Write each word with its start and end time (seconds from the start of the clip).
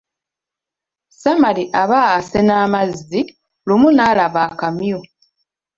Samali 1.21 1.63
aba 1.81 1.99
asena 2.17 2.53
amazzi, 2.65 3.21
lumu 3.67 3.89
n'alaba 3.93 4.41
akamyu. 4.49 4.99